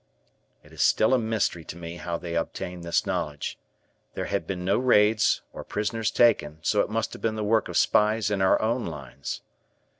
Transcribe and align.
It 0.63 0.73
is 0.73 0.81
still 0.81 1.13
a 1.13 1.19
mystery 1.19 1.63
to 1.65 1.77
me 1.77 1.97
how 1.97 2.17
they 2.17 2.33
obtained 2.35 2.83
this 2.83 3.05
knowledge. 3.05 3.59
There 4.15 4.25
had 4.25 4.47
been 4.47 4.65
no 4.65 4.79
raids 4.79 5.43
or 5.53 5.63
prisoners 5.63 6.09
taken, 6.09 6.57
so 6.63 6.79
it 6.81 6.89
must 6.89 7.13
have 7.13 7.21
been 7.21 7.35
the 7.35 7.43
work 7.43 7.69
of 7.69 7.77
spies 7.77 8.31
in 8.31 8.41
our 8.41 8.59
own 8.59 8.87
lines. 8.87 9.41